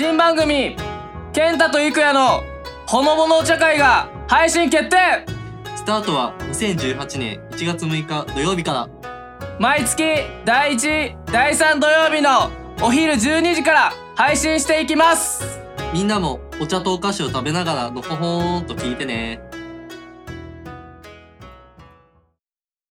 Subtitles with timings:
[0.00, 0.76] 新番組
[1.32, 2.44] 健太と郁也の
[2.86, 5.26] ほのぼのお茶会が配信決定。
[5.74, 8.88] スタートは2018年1月6日土曜日から。
[9.58, 10.04] 毎月
[10.44, 12.48] 第1第3土曜日の
[12.80, 15.44] お昼12時から配信していきます。
[15.92, 19.47] みんなもお茶とお菓子を食べながらのほほーんと聞いてね。